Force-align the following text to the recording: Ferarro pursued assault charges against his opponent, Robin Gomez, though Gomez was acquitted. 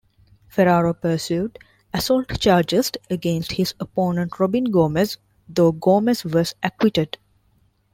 Ferarro 0.49 0.95
pursued 0.99 1.59
assault 1.93 2.27
charges 2.39 2.91
against 3.11 3.51
his 3.51 3.75
opponent, 3.79 4.39
Robin 4.39 4.63
Gomez, 4.63 5.19
though 5.47 5.71
Gomez 5.73 6.23
was 6.25 6.55
acquitted. 6.63 7.19